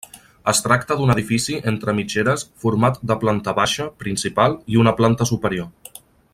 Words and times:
Es 0.51 0.61
tracta 0.67 0.95
d'un 1.01 1.13
edifici 1.13 1.57
entre 1.73 1.95
mitgeres 1.99 2.45
format 2.65 2.99
de 3.13 3.19
planta 3.25 3.55
baixa, 3.61 3.89
principal 4.05 4.59
i 4.77 4.83
una 4.85 4.99
planta 5.03 5.33
superior. 5.35 6.03